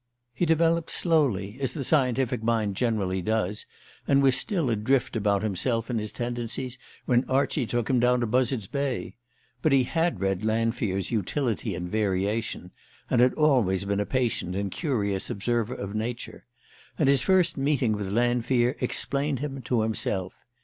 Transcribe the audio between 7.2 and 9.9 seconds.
Archie took him down to Buzzard's Bay. But he